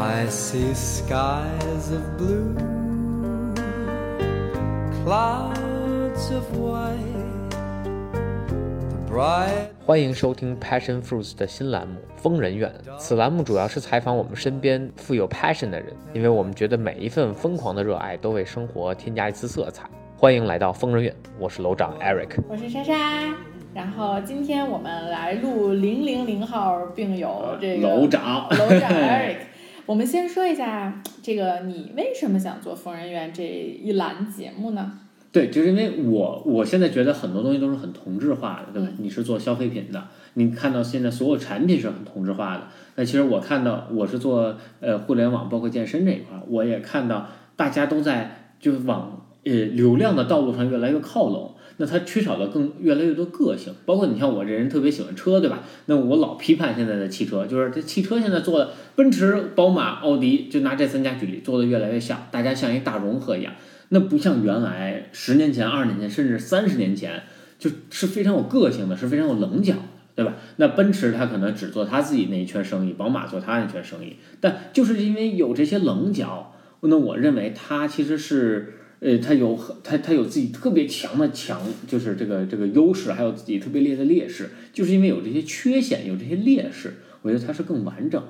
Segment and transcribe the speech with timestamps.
[0.00, 2.54] I see skies of blue,
[5.04, 7.50] clouds of white,
[8.48, 9.68] the bright.
[9.84, 12.72] 欢迎收听 Passion Fruits 的新栏目《疯人院》。
[12.96, 19.86] 此栏目主要是采访我们身边富有 passion 的人，因为我们觉得每一份疯狂的热爱都为生活添加一丝色彩。
[20.16, 22.40] 欢迎来到疯人院，我是楼长 Eric。
[22.48, 23.34] 我是莎莎，
[23.74, 29.36] 然后今天我们来录零零零号病友这个楼长楼长 Eric。
[29.90, 35.00] 我们先说一下这个，你为什么想做疯人院这一栏节目呢？
[35.32, 38.88] 对，就是因为我我现在觉得很多东西都是很同质化的，对吧？
[38.88, 40.04] 嗯你是做消费品的，
[40.34, 42.68] 你看到现在所有产品是很同质化的。
[42.94, 51.54] 那其实我看到我是做呃互联网，包括健身这一块儿，我也看到大家都在就是往呃流量的道路上越来越靠拢。
[51.76, 55.60] 那它缺少了更越来越多个性，包括你像我这人特别喜欢车，对吧？
[55.86, 63.54] 那我老批判现在的汽车，就是这汽车现在做的奔驰、宝马、奥迪，就拿这三家举例，做的越来越像，大家像一大融合一样。
[63.88, 67.22] 那不像原来十年前、二十年前，甚至三十年前，
[67.58, 69.78] 就是非常有个性的，是非常有棱角的，
[70.16, 70.34] 对吧？
[70.56, 76.52] 那奔驰它可能只做它自己那一圈生意，宝马做它那圈生意，但就是因为有这些棱角，
[76.82, 78.74] 那我认为它其实是。
[79.00, 88.22] 呃，它有很它它有自己特别强的强，就是这个这个优势，还有自己特别劣的劣势，就是因为有这些缺陷，有这些劣势，我觉得它是更完整，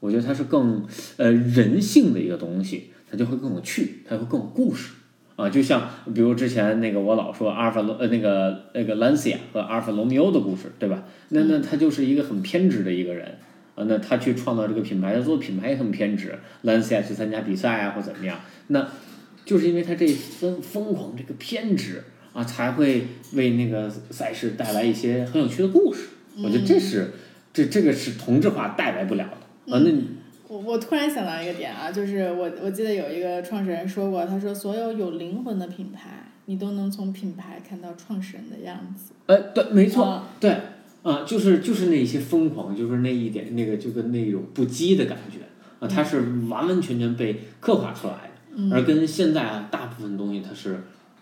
[0.00, 0.84] 我觉得它是更
[1.18, 4.92] 呃人性的一个东西，它就会更有趣，它会更有故事
[5.36, 11.04] 啊，就像比如之前那个我老说阿尔法罗呃那个那个兰西亚和阿尔法罗密欧的故事，对吧？
[11.28, 13.36] 那那他就是一个很偏执的一个人。
[13.74, 16.34] 啊，那他去创造这个品牌，他做品牌也很偏执。
[16.62, 18.88] 兰西亚去参加比赛啊，或怎么样，那
[19.46, 26.08] 就是因为他这疯疯狂这个偏执啊，才会为那个赛事带来一些很有趣的故事。
[26.36, 27.12] 我觉得这是
[27.54, 29.80] 这这个是同质化带来不了的啊。
[29.82, 30.08] 那你
[30.48, 39.12] 我我突然想到一个点啊，就是我我记得有一个创始人说过，他说所有有灵魂的品牌，你都能从品牌看到创始人的样子。
[39.26, 40.54] 呃，对，没错，啊对
[41.02, 45.38] 啊，就是就是那些疯狂，就是那一点那个就跟那种不羁的感觉
[45.80, 48.30] 啊，它是完完全全被刻画出来的，
[48.72, 50.78] 而跟现在啊大部分东西它是，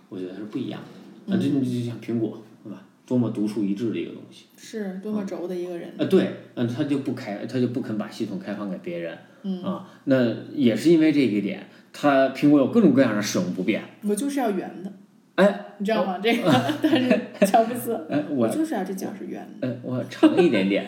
[0.08, 0.80] 我觉得是不一样
[1.26, 1.34] 的。
[1.34, 2.82] 啊，这你就像苹果对吧？
[3.06, 5.92] 多么独树一帜的一个东西是多么轴的一个人。
[5.98, 14.92] 啊，对，嗯，他就不开，他就不肯把系统开放给别人嗯，啊，那也是因为这一点，它苹果有各种各样的使用不便，我就是要圆的，
[15.34, 15.60] 哎。
[15.76, 16.20] 你知道吗？
[16.22, 16.48] 这个，
[16.80, 19.68] 但是乔布斯，哎，我就是要这角是圆的。
[19.68, 20.86] 哎，我长一点点，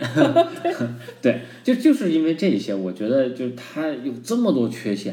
[1.21, 5.13] 对，就就是因为这些，我觉得就是它有这么多缺陷，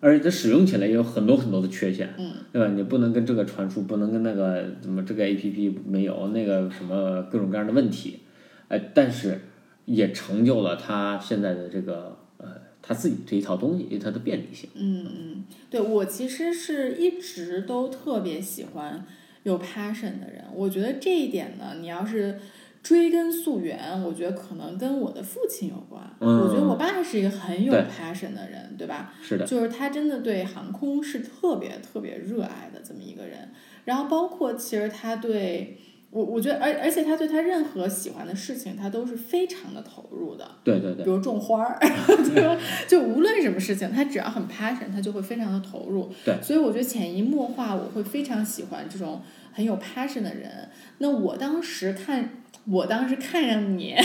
[0.00, 2.68] 而且它使用起来也有很多很多的缺陷，嗯，对吧？
[2.74, 8.20] 你不能跟这个传输，不能跟那个怎么这个 A P P 没有那个什么各种各样的问题，
[8.68, 9.40] 哎，但是
[9.84, 12.48] 也成就了它现在的这个呃
[12.80, 14.70] 它自己这一套东西，它的便利性。
[14.74, 19.04] 嗯嗯，对我其实是一直都特别喜欢
[19.42, 20.44] 有 passion 的人。
[20.54, 22.38] 我觉得这一点呢，你要是
[22.82, 26.02] 追根溯源，我觉得可能跟我的父亲有关。
[26.20, 29.12] 嗯我觉得我爸是一个很有 passion 的人，对吧？
[29.22, 33.50] 是的，就是他真的对航空是特别特别热爱的这么一个人，
[33.84, 35.78] 然后包括其实他对
[36.10, 40.50] 我，我觉得而而且他对他任何喜欢的事情，他都是非常的投入的。
[40.64, 41.78] 对对对比如种花儿，
[42.34, 42.56] 对吧？
[42.88, 46.10] 就无论什么事情，他只要很 passion，他就会非常的投入。
[46.24, 49.20] 对所以我觉得潜移默化，我会非常喜欢这种
[49.52, 50.68] 很有 passion 的人。
[50.98, 53.94] 那我当时看，我当时看上你，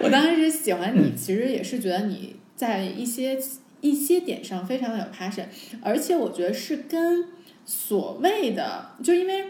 [0.00, 3.38] 我当时喜欢你，其实也是觉得你在一些
[3.80, 5.44] 一些点上非常的有 passion，
[5.82, 7.24] 而且我觉得是跟
[7.64, 9.46] 所谓的，就因为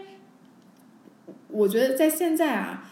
[1.49, 2.87] 我觉得在现在啊。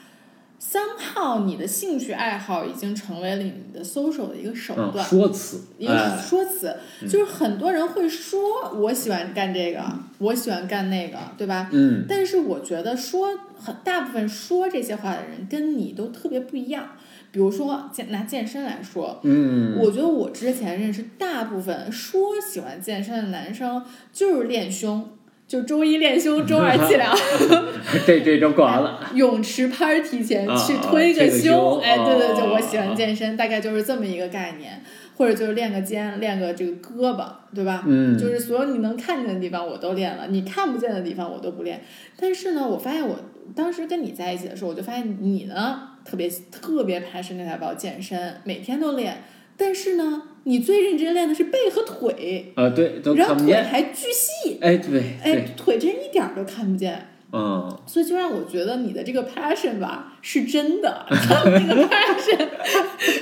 [0.61, 6.75] Somehow 你的兴趣爱好已经成为了你的 social 的一个手嗯，段，说辞，一个哎，说辞，
[7.07, 9.81] 就是很多人会说我喜欢干这个，
[10.17, 11.69] 我喜欢干那个，对吧？
[11.71, 16.89] 嗯，但是我觉得说很大部分说这些话的人跟你都特别不一样。
[17.31, 25.07] 比如说健拿健身来说，嗯，我觉得我之前认识大部分说喜欢健身的男生就是练胸，
[25.49, 27.11] 就周一练胸，周二气疗。
[28.05, 29.09] 这这周过完了。
[29.15, 34.79] 泳池 party 前啊去推个胸，胸哎，对对对，哦我喜欢健身，大概就是这么一个概念，
[35.17, 37.25] 或者就是练个肩，练个这个胳膊，
[37.55, 37.83] 对吧？
[37.87, 41.81] 嗯就是所有你能看见的地方我都练了，你看不见的地方我都不练。
[42.15, 43.15] 但是呢，我发现我
[43.55, 49.23] 当时跟你在一起的时候，我就发现你呢特别特别 passionate about 健身，每天都练，
[49.57, 53.35] 但是呢，你最认真练的是背和腿，啊，对，都然后。
[53.35, 57.07] 腿还巨细，哎，对哎，，腿真一点儿都看不见。
[57.31, 62.47] 嗯，所以就让我觉得你的这个 passion 吧是真的，他们那个 passion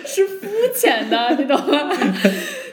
[0.06, 1.92] 是肤浅的，你懂吗？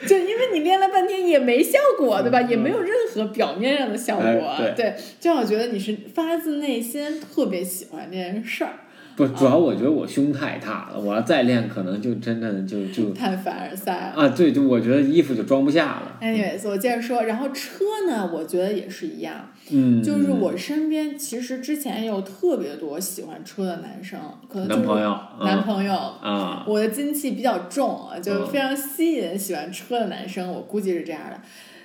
[0.07, 2.41] 就因为你练了半天也没效果，对吧？
[2.43, 8.79] 也没有任何表面上的效果，哎对就让我觉得你是发自内心特别喜欢这件事儿。
[9.15, 14.23] 不，主要我觉得我胸太大了，我要再练可能就真的就就太凡尔赛了。
[14.23, 16.17] 啊，对，就我觉得衣服就装不下了。
[16.21, 24.19] Anyways，我接着说，然后车呢，我觉得也是一样，嗯，就是我身边其实之前也有特别多喜欢车的男生，
[24.49, 31.39] 可能就是男朋友，男朋友，啊，我的精气比较重啊，就嗯非常吸引喜欢车的男生，我估计是这样的。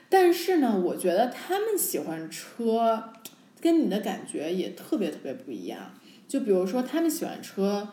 [0.08, 3.04] 但是呢，我觉得他们喜欢车，
[3.60, 5.78] 跟你的感觉也特别特别不一样。
[6.30, 7.88] 就比如说，他们喜欢车，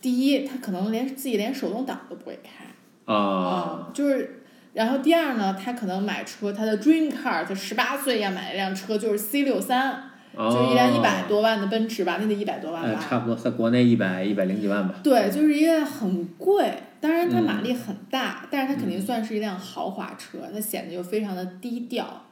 [0.00, 2.64] 第一，他可能连自己连手动挡都不会开
[3.12, 4.42] 啊，就是，
[4.72, 10.04] 然后第二呢，他可能买车，他的 dream car，他十八岁要买一辆车就是 C 六三，
[10.34, 12.98] 就一辆一百多万的奔驰吧，那得一百多万吧。
[12.98, 14.94] 差不多，在国内一百一百零几万吧。
[15.02, 22.24] 对，就是一辆很贵，当然它嗯马力很大，但是它肯定算是一辆豪华车，它显得又非常的低调。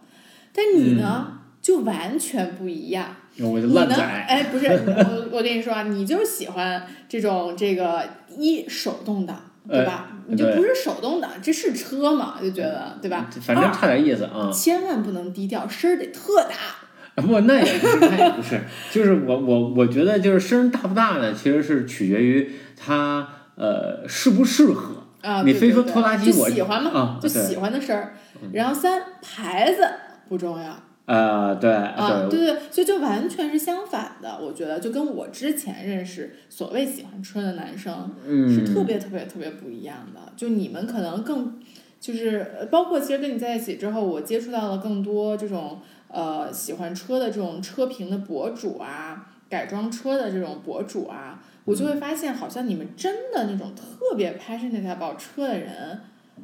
[0.55, 1.39] 但你呢，
[1.69, 3.15] 就完全不一样。
[3.41, 3.81] 我就你呢？
[3.81, 8.03] 烂仔，哎，不是，我我跟你说啊，你就喜欢这种这个
[8.39, 9.39] 一手动挡，
[9.69, 10.09] 对吧？
[10.29, 13.29] 你就不是手动挡，这是车嘛，就觉得对吧？
[13.43, 14.51] 反正差点意思啊。
[14.51, 17.21] 千万不能低调，声儿得特大。
[17.23, 25.05] 不，那也不是，那也不是，就是我我我觉得就是声大不大呢，其实是取决于它呃适不适合。
[25.21, 28.15] 啊，你非说拖拉机我就喜欢嘛，就喜欢的声儿。
[28.55, 29.87] 然后三牌子
[30.31, 30.75] 不重要，
[31.09, 34.39] 呃，对啊，对对对，所以就完全是相反的。
[34.39, 40.21] 我觉得就跟我之前认识所谓喜欢车的男生嗯，是特别特别特别不一样的。
[40.37, 41.59] 就你们可能更
[41.99, 55.99] 就是呃包括其实跟你在一起之后，我接触到了更多这种呃喜欢车的这种车评的博主啊，改装车的这种博主啊，我就会发现好像你们真的那种特别 passionate about 车的人，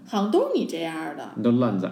[0.06, 1.32] 好像都是你这样的。
[1.36, 1.86] 你都烂仔，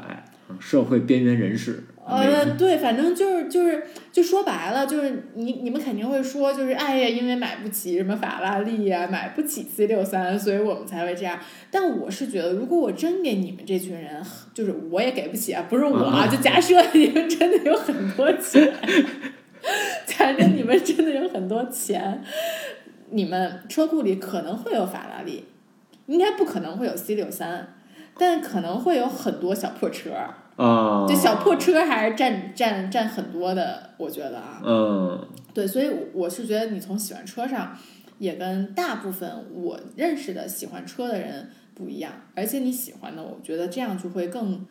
[0.59, 1.85] 社会边缘人士。
[2.05, 11.39] 呃，对，反正就是就是就说白了，就是你你们肯定会说，就是哎呀，因为买不起什么法拉利呀、买不起 C 六三，所以我们才会这样。
[11.71, 14.21] 但我是觉得，如果我真给你们这群人，
[14.53, 18.73] 就是我也给不起啊，不是我啊，啊 就假设你们真的有很多钱，
[20.05, 22.21] 假设你们真的有很多钱，
[23.11, 25.45] 你们车库里可能会有法拉利，
[26.07, 27.75] 应该不可能会有 C 六三，
[28.19, 30.11] 但可能会有很多小破车。
[30.57, 37.77] 啊，就小破车还是占占占很多的，我觉得啊，嗯，对，所以我我是觉得你从喜欢车上，
[38.19, 44.65] 也跟大部分我认识的喜欢车的人不一样，而且你喜欢的，我觉得这样就会更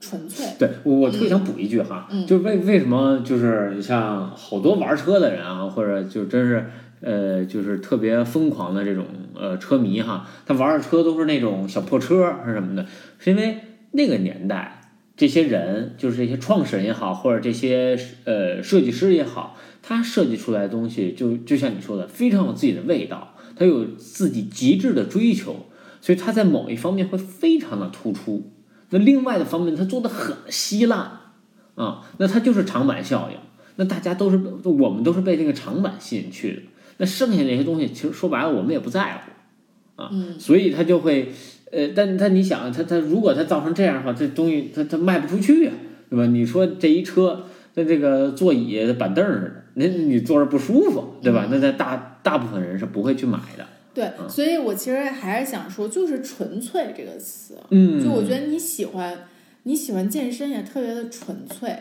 [0.00, 0.46] 纯粹。
[0.58, 6.64] 对我我特别想补一句哈，嗯就为为什么就是像好多玩车的人啊，或者就真是
[7.02, 9.04] 呃就是特别疯狂的这种
[9.34, 12.86] 呃车迷哈，他玩的车都是那种小破车是什么的，
[13.18, 13.58] 是因为
[13.90, 14.77] 那个年代。
[15.18, 25.66] 这些人就是这些创始人也好，或者这些呃设计师也好，他设计出来的东西就就像你说的，非常有自己的味道，他有自己极致的追求，
[26.00, 28.52] 所以他在某一方面会非常的突出。
[28.90, 31.00] 那另外的方面，他做的很稀烂
[31.74, 33.38] 啊，那他就是长板效应。
[33.74, 36.62] 那大家都是我们都是被这个长板吸引去的。
[36.98, 41.32] 那剩下那些东西，其实说白了，我们也不在乎啊，嗯所以他就会。
[41.70, 45.72] 呃，但他你想，他他如果他造成这样的话，这东西他他卖不出去呀、
[46.08, 46.26] 对吧？
[46.26, 51.48] 你说这一车，那这个座椅板凳似的，那你坐着不舒服，对吧？
[51.50, 53.66] 那在大大部分人是不会去买的。
[53.94, 59.14] 对，所以我其实还是想说，就是“纯粹”这个词，嗯，就我觉得你喜欢
[59.64, 61.76] 你喜欢健身也特别的纯粹，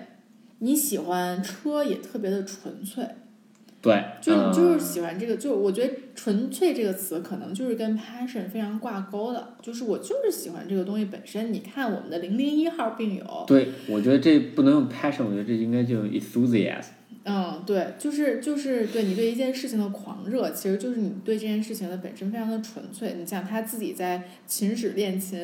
[0.60, 3.06] 你喜欢车也特别的纯粹。
[3.82, 11.54] 对，就你就是嗯喜欢这个，就我觉得“纯粹”这个词可能就是跟 passion 非常挂钩的，就是我就是喜欢这个东西本身。
[11.54, 16.86] 你看我们的零零一号病友，对，我觉得这不能用 passion，我觉得这应该就 enthusiasm。
[17.30, 23.16] 嗯，对，就是就是对你对一件事情的狂热，其实就是你对这件事情的本身非常的纯粹。
[23.20, 25.40] 你像他自己在琴室练琴，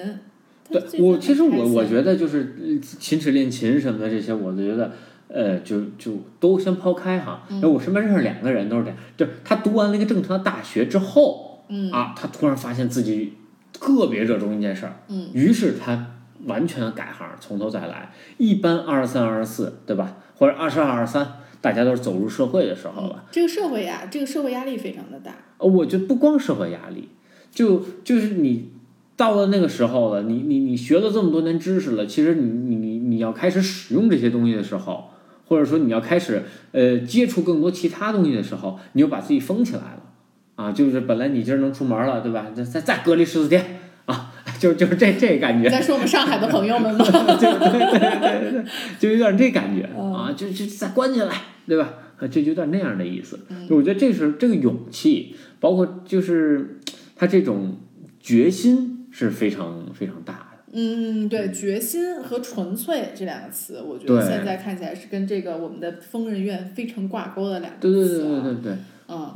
[0.70, 4.94] 对我，其实我我觉得就是呃琴尺练琴什么的这些，我觉得
[5.34, 7.44] 呃，就就都先抛开哈。
[7.50, 13.34] 嗯那、我身边认识两个人都是这样，就是他读完了一个正常的大学之后，嗯啊，他突然发现自己
[13.74, 16.06] 特别热衷一件事儿，嗯，于是他
[16.46, 18.14] 完全改行，从头再来。
[18.38, 20.18] 一般二十三、二十四，对吧？
[20.36, 21.28] 或者二十二、二十三，
[21.62, 23.26] 大家都是走入社会的时候了。
[23.32, 25.34] 这个社会呀，这个社会压力非常的大。
[25.58, 27.10] 呃，我觉得不光社会压力，
[27.50, 28.72] 就就是你
[29.16, 35.10] 到了那个时候了，你你你学了这么多年知识了，其实你你你你要开始使用这些东西的时候，
[35.54, 36.42] 或或者说你要开始
[36.72, 40.02] 呃接触更多其他东西的时候，你又把自己封起来了
[40.56, 42.48] 啊，就是本来你今儿能出门了，对吧？
[42.54, 47.06] 再再再隔离十四天啊， 就就是这这感觉再，说我们上海的朋友们吧？
[47.06, 48.66] 就 对对对对，
[49.00, 51.36] 就有点这感觉嗯啊，就就再关起来，
[51.68, 51.94] 对吧？
[52.18, 53.40] 啊，这就有点那样的意思。
[53.70, 56.80] 我觉得这是这个勇气，包括就是
[57.16, 57.78] 他这种
[58.20, 60.43] 决心是非常非常大的。
[60.76, 68.42] 嗯，对，决心和纯粹这两个词，我觉得现在看起来是跟这个我们的疯人院非常挂钩的两个对对词、啊。
[68.42, 68.78] 对对对对，
[69.08, 69.34] 嗯，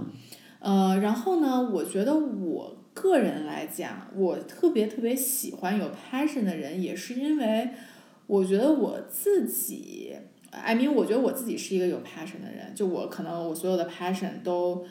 [0.60, 7.70] 呃，然后呢，我觉得我个人来讲，我特别特别喜欢有 passion 的人，也是因为
[8.26, 10.16] 我觉得我自己
[10.50, 14.84] ，I mean，我觉得我自己是一个有 passion 的人，就我可能我所有的 passion 都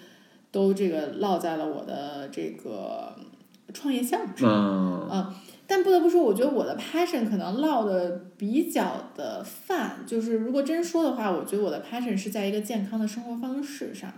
[0.53, 3.17] 都这个落在了我的这个
[3.75, 4.49] 创业项目上。
[5.11, 5.35] 嗯
[5.67, 14.13] 但不得不说，我觉得我的 passion 可能落的比较的泛，就是如果真说的话，我觉得我的 passion 是在一个健康的生活方式上，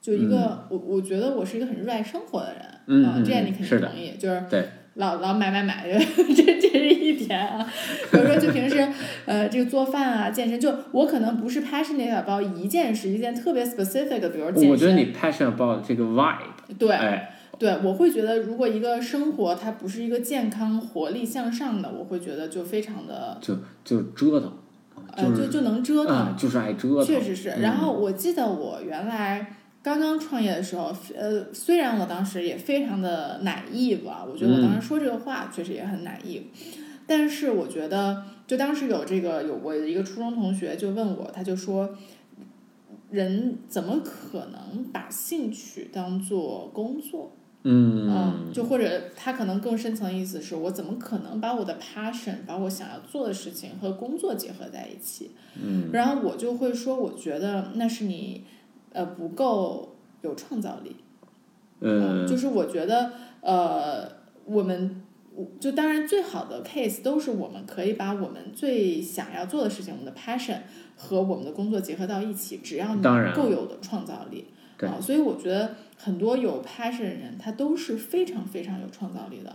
[0.00, 7.66] 就一个、我我觉得我是一个很热爱生活的人，啊嗯嗯这样你肯定同意，就是对老老买买买， 这这是一点啊。
[8.12, 8.86] 比如说就平时
[9.26, 16.90] 呃这个做饭啊、健身，就我可能不是 passionate about 一件事，一件特别 specific 的，比如健身，我觉得你 passion about 这个 vibe，对。
[16.92, 24.52] 哎，对，我会觉得，如果一个生活它不是一个健康、活力向上的，我会觉得就非常的，就就折腾，
[25.14, 27.50] 呃，就就能折腾，啊，就是爱折腾，确实是。
[27.50, 36.42] 嗯然后我记得我原来刚刚创业的时候，呃，虽然我当时也非常的 naive 啊，我觉得我当时说这个话确实也很 naive，、
[37.06, 41.96] 但是我觉得，就当时有这个有过一个初中同学就问我，他就说。
[43.10, 47.30] 人怎么可能把兴趣当做工作？
[47.64, 55.30] 嗯，就或者他可能更深层意思是我怎么可能把我的 passion，把我想要做的事情和工作结合在一起？
[55.62, 58.44] 嗯，然后我就会说，我觉得那是你
[58.92, 60.96] 呃不够有创造力。
[61.80, 64.08] 嗯，就是我觉得呃
[64.44, 65.00] 我们。
[65.58, 70.58] 就当然，最好的 case 都是我们可以把我们最想要做的事情，我们的 passion
[70.94, 73.02] 和我们的工作结合到一起，只要你
[73.34, 74.44] 够有的创造力。
[74.78, 79.52] 对啊，所以我觉得很多有 passion 的人，他都是非常非常有创造力的。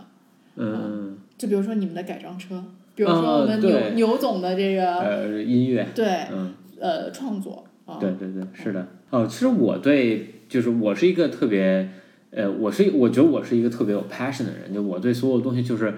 [0.56, 6.54] 嗯，就比如说你们的改装车，比如说啊我们牛、对牛总的这个呃，音乐，对嗯。
[6.82, 8.88] 呃创作啊，对对对，是的。
[9.10, 11.90] 哦，其实我对，就是我是一个特别，
[12.30, 15.92] 呃，我是我觉得我是一个特别有 passion 的人，就我对所有东西就是，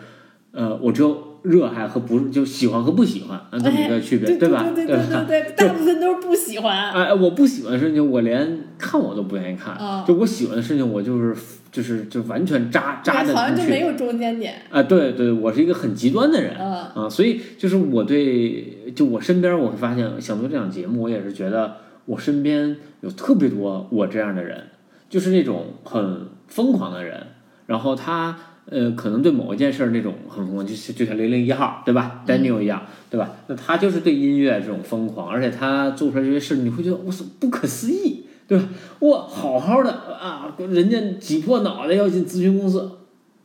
[0.51, 4.63] 呃，我只有热爱和不就喜欢和不喜欢，啊，这么一个区别，哎对吧？
[4.75, 5.27] 对对对？
[5.27, 6.93] 对对， 大部分都是不喜欢。
[6.93, 9.77] 哎，我不喜欢的事情，我连看我都不愿意看。
[9.81, 11.37] 嗯就我喜欢的事情，我就是
[11.71, 13.57] 就是就完全扎扎对，的好像。
[13.57, 14.55] 就没有中间点。
[14.71, 16.55] 啊，对对，我是一个很极端的人。
[16.59, 16.73] 嗯
[17.05, 24.63] 啊，所以就是我对，就我身边我会发现，想做这档节目，我也是觉得我身边有特别多我这样的人，
[25.09, 27.27] 就是那种很疯狂的人，
[27.67, 28.37] 然后他
[28.71, 33.31] 呃可能对某一件事儿那种很疯狂，就就像零零一号对吧，Daniel 一样对吧？
[33.49, 38.65] 那他就是对音乐这种疯狂，而且他做出来这些事，你会觉得我操不可思议，对吧？
[39.01, 42.91] 哇，好好的啊，人家挤破脑袋要进咨询公司，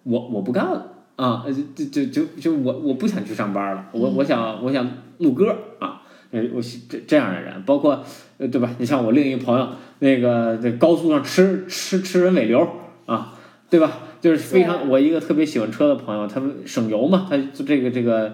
[0.04, 0.94] 我我不干了。
[1.18, 8.04] 啊，呃就就就就我我不想去上班了，我我想我想录歌啊，呃，我喜这这样的人，包括
[8.38, 8.70] 呃对吧？
[8.78, 12.70] 你像我另一个朋友，那个在高速上吃吃吃人尾流
[13.08, 13.34] 啊，
[13.70, 14.00] 对吧？
[14.20, 18.34] 就是非常我一个特别喜欢车的朋友，他们省油嘛，他这个这个，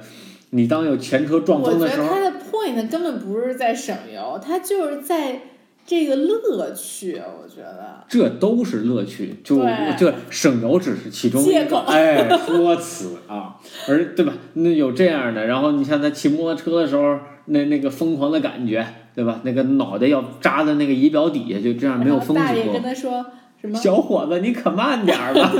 [0.51, 5.41] 你当有前车撞我风的时候，觉得他的 point 根本不是在省油，他就是在
[5.85, 7.19] 这个乐趣。
[7.41, 13.57] 我觉得，这都是乐趣，就对这省油只是其中一个借口 哎说辞啊，
[13.89, 14.33] 而对吧？
[14.53, 19.41] 那有这样的，然后你像他骑摩托车的时候，那那个疯狂的感觉，对吧？
[19.43, 22.71] 那个脑袋要扎在那个仪表底下，就这样没有风阻大爷。
[22.71, 23.25] 跟他说
[23.63, 23.79] 什么？
[23.79, 25.51] 小伙子，你可慢点儿吧。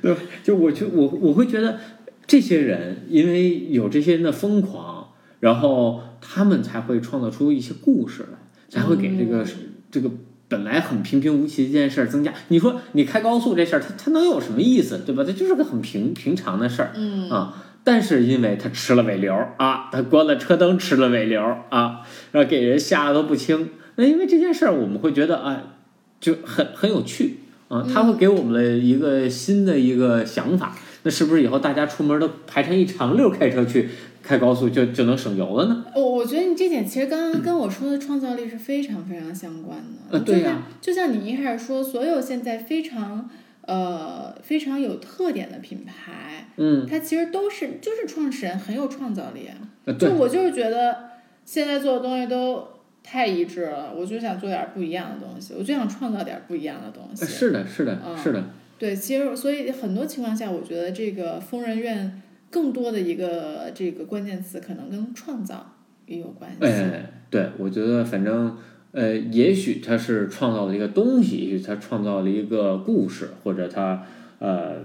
[0.00, 0.16] 对对对？
[0.44, 1.80] 就我就我我会觉得，
[2.26, 5.08] 这些人因为有这些人的疯狂，
[5.40, 9.44] 然后他们才会创造出一些故事来，才会给这个、
[9.90, 10.08] 这个
[10.46, 12.32] 本来很平平无奇的一件事儿增加。
[12.48, 15.24] 你说你开高速这事儿，它它能有什么意思，对吧？
[15.26, 16.92] 它就是个很平平常的事儿。
[16.94, 17.62] 嗯啊。
[17.82, 22.00] 但是因为他吃了尾流啊，他关了车灯吃了尾流啊，
[22.32, 23.70] 然后给人吓得都不轻。
[23.94, 25.75] 那因为这件事儿，我们会觉得啊，
[26.20, 30.76] 就很很有趣啊，他会给我们的一个新的一个想法。
[31.02, 33.88] 那是不是以后大家出门都排成一长溜开车去
[34.24, 35.84] 开高速就就能省油了呢？
[35.94, 40.18] 我我觉得你这点其实刚刚跟我说的创造力是非常非常相关的。
[40.18, 43.30] 呃对呀就像就像你一开始说，所有现在非常
[43.62, 49.42] 呃非常有特点的品牌，嗯，它其实都是就是创始人很有创造力。
[49.84, 51.10] 呃对，就我就是觉得，
[51.44, 52.66] 现在做的东西都
[53.08, 57.22] 太一致了，我就想做点不一样的东西，我就想创造点不一样的东西。
[57.22, 58.44] 呃是的，是的，嗯是的，
[58.80, 62.20] 对，其实所以很多情况下，我觉得这个疯人院
[62.50, 65.74] 更多的一个这个关键词，可能跟创造
[66.06, 66.66] 也有关系。
[66.66, 68.58] 哎，对，我觉得反正
[68.90, 74.04] 呃，也许他是创造了一个东西，也许他创造了一个故事，或者他
[74.40, 74.78] 呃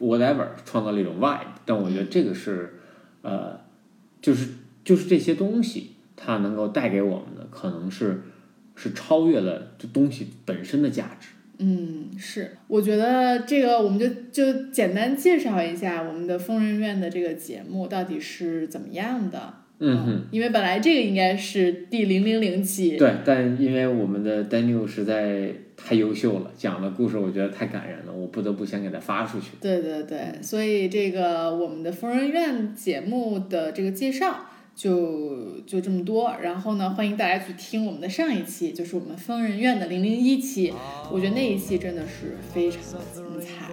[0.00, 2.74] whatever 创造了一种 vibe，但我觉得这个是
[3.22, 3.60] 呃，
[4.20, 4.48] 就是
[4.84, 5.91] 就是这些东西，
[6.24, 8.22] 它能够带给我们的，可能是
[8.76, 11.28] 是超越了这东西本身的价值。
[11.58, 19.54] 嗯，是，我觉得这个我们就就简单介绍一下我们的疯人院的这个节目到底是怎么样的。
[19.78, 20.22] 嗯哼。
[20.30, 29.52] 因为本来这个应该是第零零零期，对，但因为我们的 Daniel 实在太优秀了，讲的故事我觉得太感人了，我不得不先给他发出去。
[29.60, 36.34] 对对对，所以这个我们的疯人院节目的这个介绍就就这么多。
[36.42, 40.72] 然后呢，欢迎大家去听我们的上一期，就是我们疯人院的零零一期。
[41.10, 43.72] 我觉得那一期真的是非常的精彩。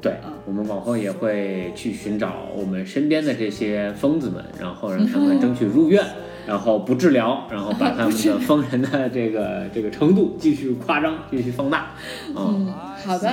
[0.00, 6.04] 对嗯，我们往后也会去寻找我们身边的这些疯子们，然后让他们争取入院，
[6.44, 11.92] 然后不治疗，然后把他们的 疯人的这个这个程度继续夸张，继续放大。
[12.30, 12.74] 嗯，嗯，
[13.06, 13.32] 好的，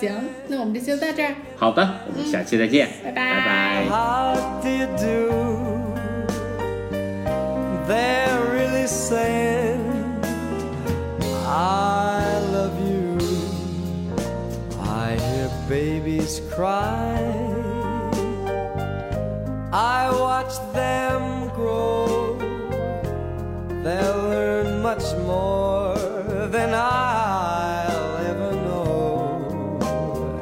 [0.00, 0.10] 行，
[0.48, 5.55] 那我们这期就到这儿，好的，我们下期再见，拜拜拜 do?
[7.86, 9.80] They're really saying,
[11.46, 13.16] I love you.
[14.80, 17.14] I hear babies cry.
[19.72, 22.36] I watch them grow.
[23.84, 25.94] They'll learn much more
[26.48, 29.78] than I'll ever know.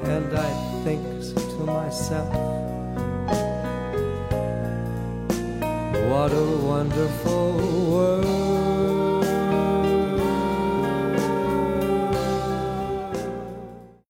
[0.05, 0.51] And I
[0.83, 1.03] think
[1.35, 2.33] to myself,
[6.11, 7.24] what a wonderful